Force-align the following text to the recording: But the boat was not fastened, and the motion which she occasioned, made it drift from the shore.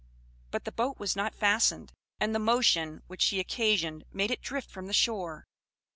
But 0.49 0.65
the 0.65 0.71
boat 0.71 0.97
was 0.97 1.15
not 1.15 1.35
fastened, 1.35 1.93
and 2.19 2.33
the 2.33 2.39
motion 2.39 3.03
which 3.05 3.21
she 3.21 3.39
occasioned, 3.39 4.03
made 4.11 4.31
it 4.31 4.41
drift 4.41 4.71
from 4.71 4.87
the 4.87 4.93
shore. 4.93 5.45